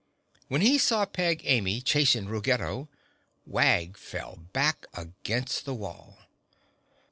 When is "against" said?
4.95-5.63